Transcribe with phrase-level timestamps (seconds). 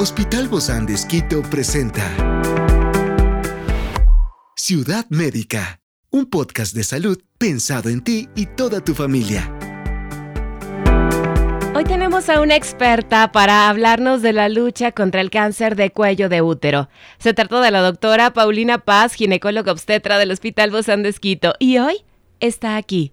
[0.00, 2.04] Hospital Bozán de Esquito presenta
[4.54, 5.80] Ciudad Médica,
[6.10, 9.52] un podcast de salud pensado en ti y toda tu familia.
[11.74, 16.28] Hoy tenemos a una experta para hablarnos de la lucha contra el cáncer de cuello
[16.28, 16.88] de útero.
[17.18, 21.78] Se trata de la doctora Paulina Paz, ginecóloga obstetra del Hospital Bozán de Esquito, y
[21.78, 22.04] hoy
[22.38, 23.12] está aquí,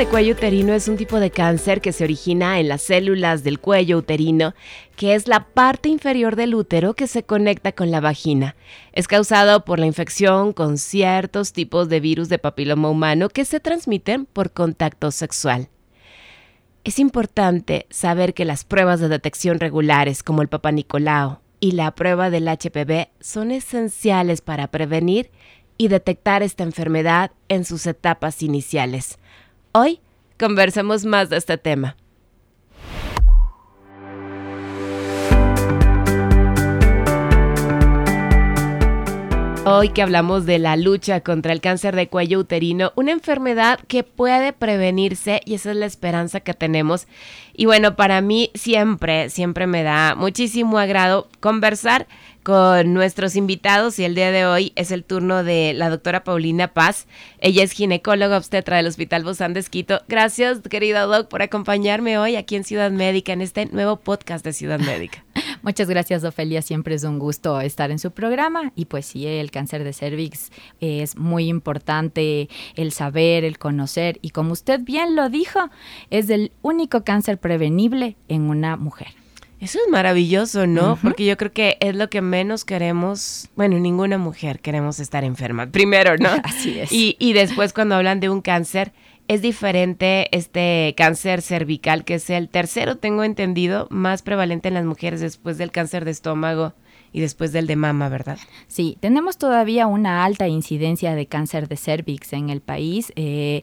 [0.00, 3.60] De cuello uterino es un tipo de cáncer que se origina en las células del
[3.60, 4.54] cuello uterino,
[4.96, 8.56] que es la parte inferior del útero que se conecta con la vagina.
[8.94, 13.60] Es causado por la infección con ciertos tipos de virus de papiloma humano que se
[13.60, 15.68] transmiten por contacto sexual.
[16.82, 21.94] Es importante saber que las pruebas de detección regulares como el Papa Nicolau y la
[21.94, 25.30] prueba del HPV son esenciales para prevenir
[25.76, 29.18] y detectar esta enfermedad en sus etapas iniciales.
[29.72, 30.00] Hoy
[30.36, 31.96] conversamos más de este tema.
[39.72, 44.02] Hoy que hablamos de la lucha contra el cáncer de cuello uterino, una enfermedad que
[44.02, 47.06] puede prevenirse y esa es la esperanza que tenemos.
[47.54, 52.08] Y bueno, para mí siempre, siempre me da muchísimo agrado conversar
[52.42, 56.66] con nuestros invitados y el día de hoy es el turno de la doctora Paulina
[56.66, 57.06] Paz.
[57.38, 60.00] Ella es ginecóloga obstetra del Hospital Bozán de Esquito.
[60.08, 64.52] Gracias, querida doc, por acompañarme hoy aquí en Ciudad Médica, en este nuevo podcast de
[64.52, 65.22] Ciudad Médica.
[65.62, 66.62] Muchas gracias, Ofelia.
[66.62, 68.72] Siempre es un gusto estar en su programa.
[68.74, 74.18] Y pues sí, el cáncer de cervix es muy importante el saber, el conocer.
[74.22, 75.70] Y como usted bien lo dijo,
[76.10, 79.08] es el único cáncer prevenible en una mujer.
[79.60, 80.98] Eso es maravilloso, ¿no?
[81.02, 85.66] Porque yo creo que es lo que menos queremos, bueno, ninguna mujer queremos estar enferma,
[85.70, 86.30] primero, ¿no?
[86.44, 86.90] Así es.
[86.90, 88.94] Y, y después cuando hablan de un cáncer,
[89.30, 94.84] es diferente este cáncer cervical, que es el tercero, tengo entendido, más prevalente en las
[94.84, 96.74] mujeres después del cáncer de estómago
[97.12, 98.38] y después del de mama, ¿verdad?
[98.66, 103.12] Sí, tenemos todavía una alta incidencia de cáncer de cervix en el país.
[103.14, 103.62] Eh,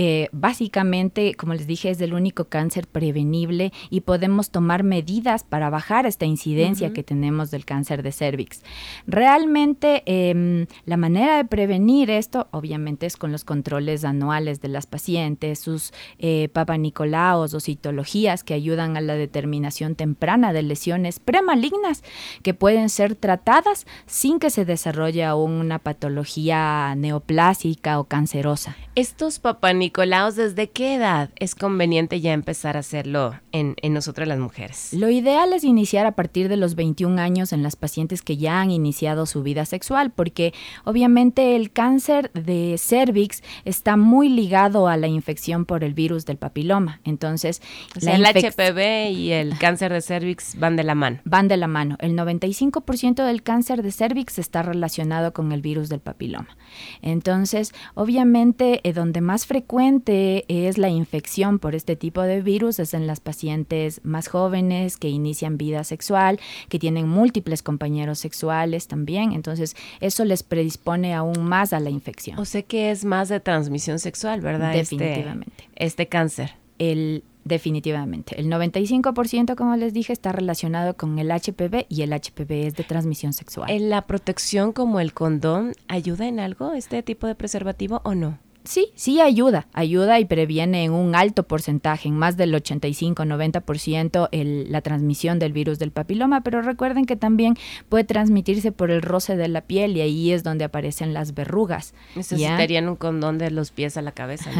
[0.00, 5.70] eh, básicamente, como les dije, es el único cáncer prevenible y podemos tomar medidas para
[5.70, 8.62] bajar esta incidencia que tenemos del cáncer de cervix.
[9.08, 14.86] Realmente, em, la manera de prevenir esto, obviamente, es con los controles anuales de las
[14.86, 22.04] pacientes, sus eh, papanicolaos o citologías que ayudan a la determinación temprana de lesiones premalignas
[22.44, 28.76] que pueden ser tratadas sin que se desarrolle aún una patología neoplásica o cancerosa.
[28.94, 34.28] Estos papanicolaos Nicolaos, ¿desde qué edad es conveniente ya empezar a hacerlo en, en nosotras
[34.28, 34.92] las mujeres?
[34.92, 38.60] Lo ideal es iniciar a partir de los 21 años en las pacientes que ya
[38.60, 40.52] han iniciado su vida sexual, porque
[40.84, 46.36] obviamente el cáncer de cervix está muy ligado a la infección por el virus del
[46.36, 47.00] papiloma.
[47.04, 47.62] Entonces,
[47.94, 51.20] el HPV y el cáncer de cervix van de la mano.
[51.24, 51.96] Van de la mano.
[52.00, 56.58] El 95% del cáncer de cervix está relacionado con el virus del papiloma.
[57.00, 62.94] Entonces, obviamente, eh, donde más frecuente es la infección por este tipo de virus es
[62.94, 69.32] en las pacientes más jóvenes que inician vida sexual, que tienen múltiples compañeros sexuales también.
[69.32, 72.38] Entonces, eso les predispone aún más a la infección.
[72.38, 74.74] O sea que es más de transmisión sexual, ¿verdad?
[74.74, 75.64] Este, Definitivamente.
[75.74, 76.54] Este, este cáncer.
[76.78, 78.38] El Definitivamente.
[78.38, 82.84] El 95%, como les dije, está relacionado con el HPV y el HPV es de
[82.84, 83.70] transmisión sexual.
[83.70, 88.38] ¿En la protección como el condón ayuda en algo este tipo de preservativo o no?
[88.68, 94.28] Sí, sí ayuda, ayuda y previene en un alto porcentaje, en más del 85-90%
[94.68, 97.56] la transmisión del virus del papiloma, pero recuerden que también
[97.88, 101.94] puede transmitirse por el roce de la piel y ahí es donde aparecen las verrugas.
[102.14, 104.50] Necesitarían un condón de los pies a la cabeza.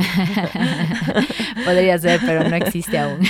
[1.65, 3.21] Podría ser, pero no existe aún.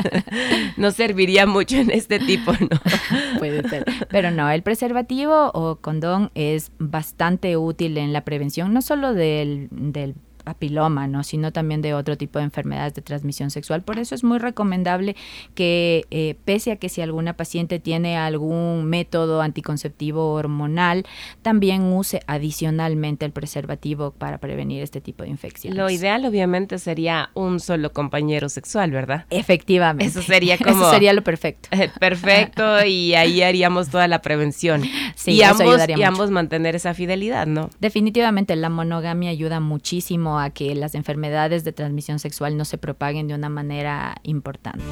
[0.76, 2.68] no serviría mucho en este tipo, ¿no?
[3.38, 3.84] Puede ser.
[4.10, 9.68] Pero no, el preservativo o condón es bastante útil en la prevención, no solo del,
[9.70, 10.09] del
[10.40, 11.22] papiloma, ¿no?
[11.22, 13.82] sino también de otro tipo de enfermedades de transmisión sexual.
[13.82, 15.16] Por eso es muy recomendable
[15.54, 21.06] que, eh, pese a que si alguna paciente tiene algún método anticonceptivo hormonal,
[21.42, 25.76] también use adicionalmente el preservativo para prevenir este tipo de infecciones.
[25.76, 29.26] Lo ideal, obviamente, sería un solo compañero sexual, ¿verdad?
[29.30, 30.06] Efectivamente.
[30.06, 30.70] Eso sería como...
[30.70, 31.68] Eso sería lo perfecto.
[32.00, 34.82] perfecto, y ahí haríamos toda la prevención.
[35.14, 36.08] Sí, y, eso ambos, ayudaría y mucho.
[36.08, 37.70] ambos mantener esa fidelidad, ¿no?
[37.80, 43.28] Definitivamente la monogamia ayuda muchísimo a que las enfermedades de transmisión sexual no se propaguen
[43.28, 44.84] de una manera importante.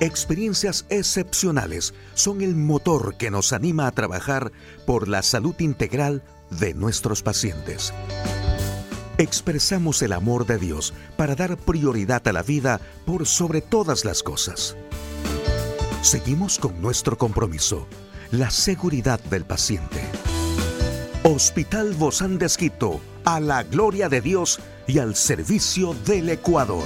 [0.00, 4.52] Experiencias excepcionales son el motor que nos anima a trabajar
[4.86, 7.92] por la salud integral de nuestros pacientes.
[9.16, 14.24] Expresamos el amor de Dios para dar prioridad a la vida por sobre todas las
[14.24, 14.76] cosas.
[16.02, 17.86] Seguimos con nuestro compromiso,
[18.32, 20.02] la seguridad del paciente.
[21.26, 26.84] Hospital Bozán de Esquito, a la gloria de Dios y al servicio del Ecuador.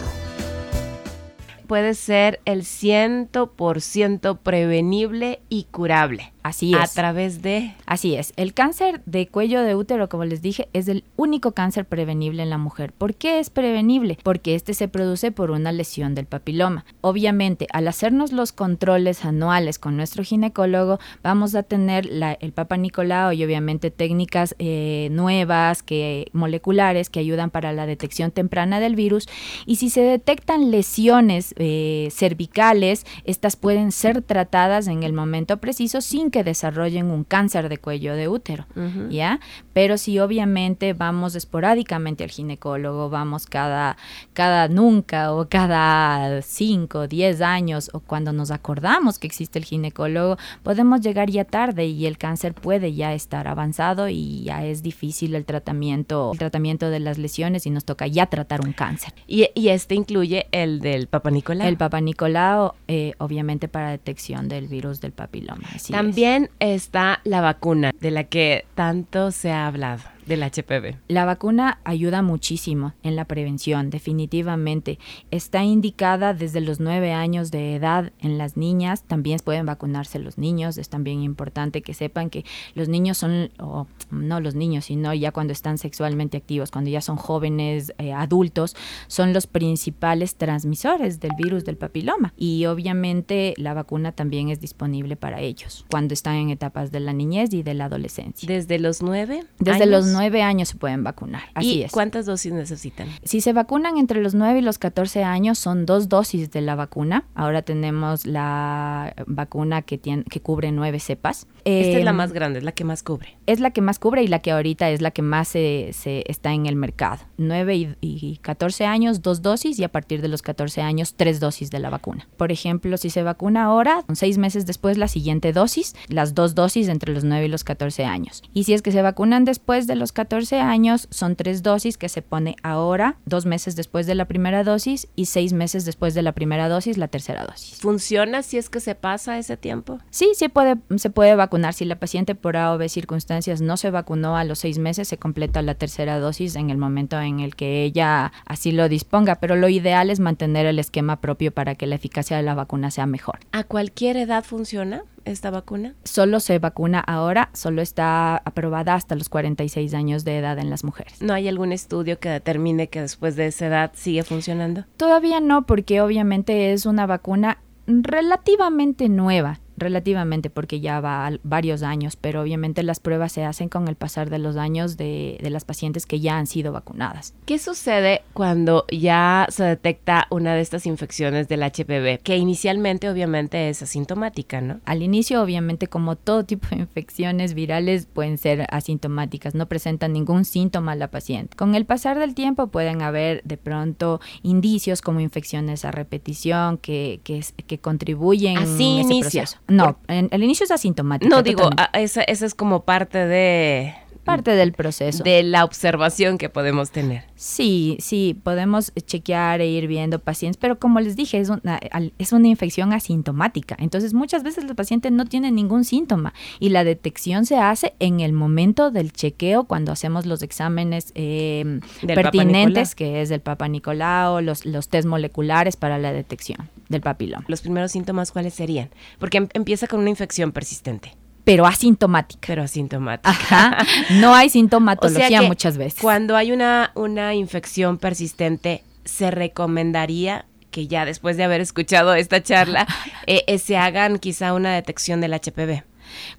[1.68, 6.32] Puede ser el 100% prevenible y curable.
[6.42, 6.94] Así A es.
[6.94, 7.74] través de...
[7.84, 8.32] Así es.
[8.36, 12.48] El cáncer de cuello de útero, como les dije, es el único cáncer prevenible en
[12.48, 12.92] la mujer.
[12.92, 14.16] ¿Por qué es prevenible?
[14.22, 16.86] Porque este se produce por una lesión del papiloma.
[17.02, 22.78] Obviamente, al hacernos los controles anuales con nuestro ginecólogo, vamos a tener la- el Papa
[22.78, 28.96] Nicolau y obviamente técnicas eh, nuevas, que, moleculares, que ayudan para la detección temprana del
[28.96, 29.28] virus.
[29.66, 36.00] Y si se detectan lesiones eh, cervicales, estas pueden ser tratadas en el momento preciso
[36.00, 38.66] sin que desarrollen un cáncer de cuello de útero.
[39.10, 39.40] ¿ya?
[39.72, 43.96] Pero si obviamente vamos esporádicamente al ginecólogo, vamos cada,
[44.32, 50.38] cada nunca o cada 5, 10 años o cuando nos acordamos que existe el ginecólogo,
[50.62, 55.34] podemos llegar ya tarde y el cáncer puede ya estar avanzado y ya es difícil
[55.34, 59.12] el tratamiento, el tratamiento de las lesiones y nos toca ya tratar un cáncer.
[59.26, 61.68] Y, y este incluye el del Papa Nicolau.
[61.68, 65.62] El Papa Nicolau, eh, obviamente para detección del virus del papiloma.
[65.68, 65.90] así es.
[65.90, 70.96] También está la vacuna de la que tanto se ha hablado, del HPV.
[71.08, 74.98] La vacuna ayuda muchísimo en la prevención, definitivamente.
[75.30, 80.38] Está indicada desde los nueve años de edad en las niñas, también pueden vacunarse los
[80.38, 82.44] niños, es también importante que sepan que
[82.74, 87.00] los niños son, o no los niños, sino ya cuando están sexualmente activos, cuando ya
[87.00, 88.76] son jóvenes, eh, adultos,
[89.06, 92.32] son los principales transmisores del virus del papiloma.
[92.36, 97.12] Y obviamente la vacuna también es disponible para ellos cuando están en etapas de la
[97.12, 98.46] niñez y de la adolescencia.
[98.46, 99.44] Desde los nueve.
[99.58, 100.04] Desde años.
[100.04, 101.42] los nueve años se pueden vacunar.
[101.54, 101.92] Así ¿Y es.
[101.92, 103.08] cuántas dosis necesitan?
[103.22, 106.74] Si se vacunan entre los 9 y los 14 años, son dos dosis de la
[106.74, 107.24] vacuna.
[107.34, 111.46] Ahora tenemos la vacuna que, tiene, que cubre nueve cepas.
[111.64, 113.36] Esta es la Em, más grande, es la que más cubre.
[113.46, 116.24] es la que más cubre y la que ahorita es la que más se, se
[116.26, 117.18] está en el mercado.
[117.36, 121.40] 9 y, y 14 años, dos dosis y a partir de los 14 años, tres
[121.40, 122.26] dosis de la vacuna.
[122.36, 126.88] Por ejemplo, si se vacuna ahora, seis meses después la siguiente dosis, las dos dosis
[126.88, 128.42] entre los 9 y los 14 años.
[128.52, 132.08] Y si es que se vacunan después de los 14 años, son tres dosis que
[132.08, 136.22] se pone ahora, dos meses después de la primera dosis y seis meses después de
[136.22, 137.78] la primera dosis, la tercera dosis.
[137.80, 139.98] ¿Funciona si es que se pasa ese tiempo?
[140.10, 141.74] Sí, se puede, se puede vacunar.
[141.74, 145.08] Si la paciente por A o B circunstancias no se vacunó a los seis meses,
[145.08, 149.36] se completa la tercera dosis en el momento en el que ella así lo disponga.
[149.36, 152.90] Pero lo ideal es mantener el esquema propio para que la eficacia de la vacuna
[152.90, 153.40] sea mejor.
[153.52, 155.94] ¿A cualquier edad funciona esta vacuna?
[156.04, 160.84] Solo se vacuna ahora, solo está aprobada hasta los 46 años de edad en las
[160.84, 161.20] mujeres.
[161.20, 164.84] ¿No hay algún estudio que determine que después de esa edad sigue funcionando?
[164.96, 169.60] Todavía no, porque obviamente es una vacuna relativamente nueva.
[169.78, 174.30] Relativamente, porque ya va varios años, pero obviamente las pruebas se hacen con el pasar
[174.30, 177.34] de los años de, de las pacientes que ya han sido vacunadas.
[177.46, 182.22] ¿Qué sucede cuando ya se detecta una de estas infecciones del HPV?
[182.22, 184.80] Que inicialmente obviamente es asintomática, ¿no?
[184.84, 190.44] Al inicio, obviamente, como todo tipo de infecciones virales pueden ser asintomáticas, no presentan ningún
[190.44, 191.56] síntoma a la paciente.
[191.56, 197.20] Con el pasar del tiempo pueden haber de pronto indicios como infecciones a repetición que,
[197.24, 199.42] que, contribuyen Así en ese inicia.
[199.42, 199.58] proceso.
[199.68, 201.28] No, en, el inicio es asintomático.
[201.28, 201.98] No digo, totalmente.
[201.98, 203.94] a- esa, esa es como parte de,
[204.24, 205.22] parte del proceso.
[205.22, 207.24] de la observación que podemos tener.
[207.34, 211.78] Sí, sí, podemos chequear e ir viendo pacientes, pero como les dije, es una,
[212.18, 213.76] es una infección asintomática.
[213.78, 218.20] Entonces, muchas veces el paciente no tiene ningún síntoma y la detección se hace en
[218.20, 224.40] el momento del chequeo, cuando hacemos los exámenes eh, pertinentes, que es del Papa Nicolau,
[224.40, 227.44] los, los test moleculares para la detección del papiloma.
[227.48, 228.90] Los primeros síntomas, ¿cuáles serían?
[229.18, 231.14] Porque em- empieza con una infección persistente.
[231.44, 232.46] pero asintomática.
[232.46, 233.30] Pero asintomática.
[233.30, 233.78] Ajá.
[234.20, 236.00] No hay sintomatología muchas veces.
[236.00, 242.42] Cuando hay una, una infección persistente, se recomendaría que ya después de haber escuchado esta
[242.42, 242.86] charla,
[243.26, 245.84] eh, eh, se hagan quizá una detección del HPV.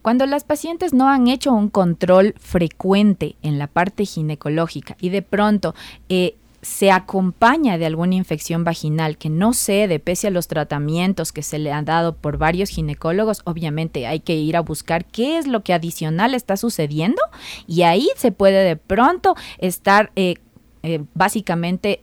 [0.01, 5.22] Cuando las pacientes no han hecho un control frecuente en la parte ginecológica y de
[5.22, 5.74] pronto
[6.10, 11.44] eh, se acompaña de alguna infección vaginal que no cede pese a los tratamientos que
[11.44, 15.48] se le han dado por varios ginecólogos, obviamente hay que ir a buscar qué es
[15.48, 17.22] lo que adicional está sucediendo
[17.68, 20.36] y ahí se puede de pronto estar eh,
[20.84, 22.01] eh, básicamente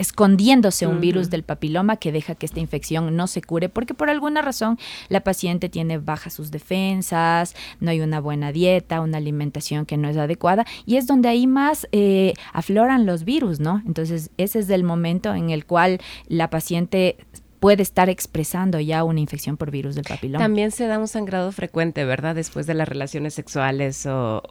[0.00, 4.08] escondiéndose un virus del papiloma que deja que esta infección no se cure porque por
[4.08, 4.78] alguna razón
[5.10, 10.08] la paciente tiene bajas sus defensas, no hay una buena dieta, una alimentación que no
[10.08, 13.82] es adecuada y es donde ahí más eh, afloran los virus, ¿no?
[13.86, 17.18] Entonces ese es el momento en el cual la paciente
[17.60, 20.42] puede estar expresando ya una infección por virus del papiloma.
[20.42, 22.34] También se da un sangrado frecuente, ¿verdad?
[22.34, 24.42] Después de las relaciones sexuales o,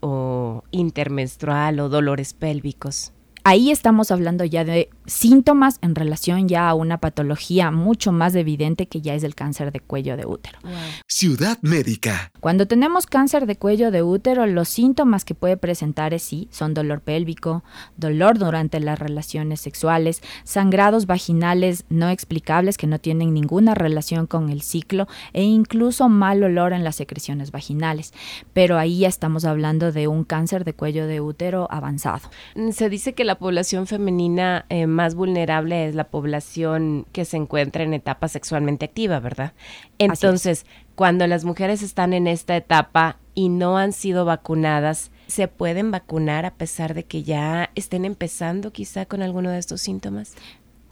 [0.00, 3.12] o intermenstrual o dolores pélvicos
[3.46, 8.88] ahí estamos hablando ya de síntomas en relación ya a una patología mucho más evidente
[8.88, 10.58] que ya es el cáncer de cuello de útero.
[11.06, 12.32] Ciudad médica.
[12.40, 16.74] Cuando tenemos cáncer de cuello de útero, los síntomas que puede presentar es sí, son
[16.74, 17.62] dolor pélvico,
[17.96, 24.50] dolor durante las relaciones sexuales, sangrados vaginales no explicables que no tienen ninguna relación con
[24.50, 28.12] el ciclo e incluso mal olor en las secreciones vaginales.
[28.52, 32.28] Pero ahí ya estamos hablando de un cáncer de cuello de útero avanzado.
[32.72, 37.82] Se dice que la población femenina eh, más vulnerable es la población que se encuentra
[37.82, 39.52] en etapa sexualmente activa, ¿verdad?
[39.98, 45.90] Entonces, cuando las mujeres están en esta etapa y no han sido vacunadas, ¿se pueden
[45.90, 50.34] vacunar a pesar de que ya estén empezando quizá con alguno de estos síntomas?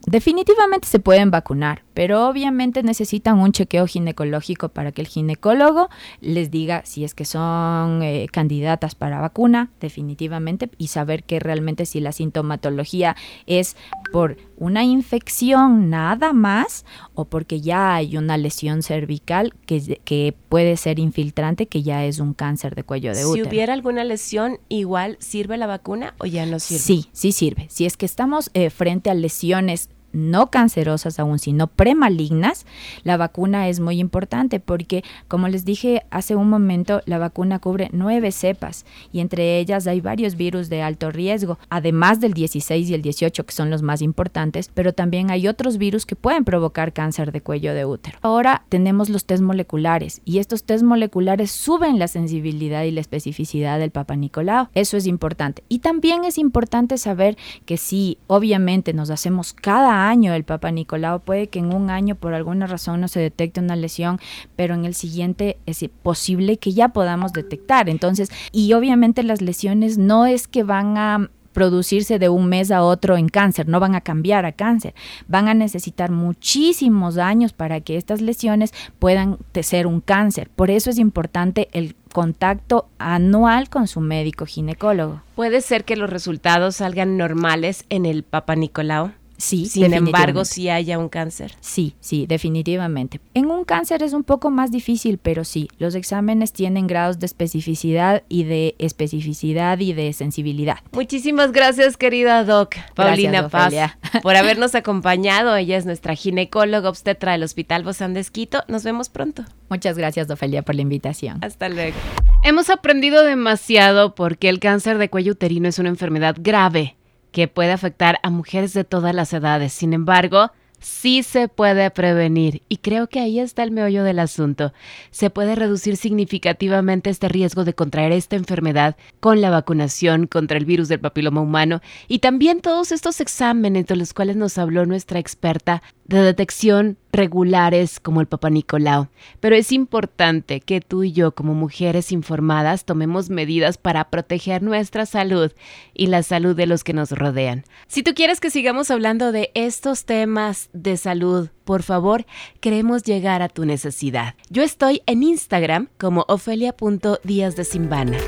[0.06, 5.88] Definitivamente se pueden vacunar, pero obviamente necesitan un chequeo ginecológico para que el ginecólogo
[6.20, 11.86] les diga si es que son eh, candidatas para vacuna, definitivamente, y saber que realmente
[11.86, 13.76] si la sintomatología es
[14.12, 16.84] por una infección nada más
[17.14, 22.18] o porque ya hay una lesión cervical que, que puede ser infiltrante, que ya es
[22.18, 23.44] un cáncer de cuello de útero.
[23.44, 26.80] Si hubiera alguna lesión, igual sirve la vacuna o ya no sirve?
[26.80, 27.66] Sí, sí sirve.
[27.70, 32.64] Si es que estamos eh, frente a lesiones no cancerosas aún, sino premalignas,
[33.02, 37.90] la vacuna es muy importante porque, como les dije hace un momento, la vacuna cubre
[37.92, 42.94] nueve cepas y entre ellas hay varios virus de alto riesgo, además del 16 y
[42.94, 46.92] el 18 que son los más importantes, pero también hay otros virus que pueden provocar
[46.92, 48.18] cáncer de cuello de útero.
[48.22, 53.78] Ahora tenemos los test moleculares y estos test moleculares suben la sensibilidad y la especificidad
[53.78, 54.68] del Papa Nicolau.
[54.74, 55.64] Eso es importante.
[55.68, 61.20] Y también es importante saber que si obviamente nos hacemos cada año el Papa Nicolau,
[61.20, 64.18] puede que en un año por alguna razón no se detecte una lesión,
[64.56, 67.88] pero en el siguiente es posible que ya podamos detectar.
[67.88, 72.82] Entonces, y obviamente las lesiones no es que van a producirse de un mes a
[72.82, 74.92] otro en cáncer, no van a cambiar a cáncer,
[75.28, 80.50] van a necesitar muchísimos años para que estas lesiones puedan ser un cáncer.
[80.54, 85.22] Por eso es importante el contacto anual con su médico ginecólogo.
[85.36, 89.12] Puede ser que los resultados salgan normales en el Papa Nicolau.
[89.44, 91.52] Sí, sin embargo, si haya un cáncer.
[91.60, 93.20] Sí, sí, definitivamente.
[93.34, 97.26] En un cáncer es un poco más difícil, pero sí, los exámenes tienen grados de
[97.26, 100.78] especificidad y de especificidad y de sensibilidad.
[100.92, 103.74] Muchísimas gracias, querida Doc, Paulina Paz,
[104.22, 105.54] por habernos acompañado.
[105.54, 108.24] Ella es nuestra ginecóloga obstetra del Hospital Bozán de
[108.68, 109.44] Nos vemos pronto.
[109.68, 111.44] Muchas gracias, Ofelia, por la invitación.
[111.44, 111.98] Hasta luego.
[112.44, 116.96] Hemos aprendido demasiado porque el cáncer de cuello uterino es una enfermedad grave
[117.34, 119.72] que puede afectar a mujeres de todas las edades.
[119.72, 124.72] Sin embargo, sí se puede prevenir y creo que ahí está el meollo del asunto.
[125.10, 130.64] Se puede reducir significativamente este riesgo de contraer esta enfermedad con la vacunación contra el
[130.64, 135.18] virus del papiloma humano y también todos estos exámenes de los cuales nos habló nuestra
[135.18, 139.08] experta de detección regulares como el Papa Nicolau.
[139.40, 145.06] Pero es importante que tú y yo como mujeres informadas tomemos medidas para proteger nuestra
[145.06, 145.52] salud
[145.94, 147.64] y la salud de los que nos rodean.
[147.86, 152.26] Si tú quieres que sigamos hablando de estos temas de salud, por favor,
[152.60, 154.34] queremos llegar a tu necesidad.
[154.50, 158.18] Yo estoy en Instagram como ofelia.díaz de Simbana.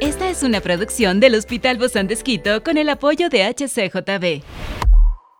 [0.00, 2.16] Esta es una producción del Hospital Bozán de
[2.62, 4.85] con el apoyo de HCJB.